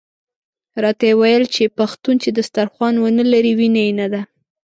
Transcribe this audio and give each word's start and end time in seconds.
راته 0.83 1.07
ویل 1.19 1.43
یې 1.59 1.67
پښتون 1.77 2.15
چې 2.23 2.29
دسترخوان 2.37 2.93
ونه 2.99 3.23
لري 3.33 3.53
وینه 3.59 3.81
یې 3.87 3.93
نده. 3.99 4.21